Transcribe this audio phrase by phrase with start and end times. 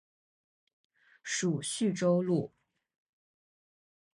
[1.21, 2.51] 属叙州路。